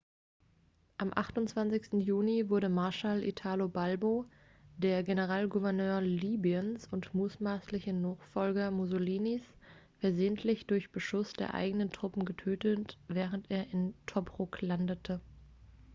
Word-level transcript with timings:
am 0.97 1.11
28. 1.15 1.91
juni 2.07 2.35
wurde 2.49 2.69
marshall 2.69 3.23
italo 3.23 3.67
balbo 3.67 4.25
der 4.77 5.03
generalgouverneur 5.03 6.01
libyens 6.01 6.87
und 6.87 7.13
mutmaßliche 7.13 7.93
nachfolger 7.93 8.71
mussolinis 8.71 9.43
versehentlich 9.99 10.65
durch 10.65 10.91
beschuss 10.91 11.33
der 11.33 11.53
eigenen 11.53 11.91
truppen 11.91 12.25
getötet 12.25 12.97
während 13.09 13.51
er 13.51 13.67
in 13.71 13.93
tobruk 14.07 14.63
landete 14.63 15.21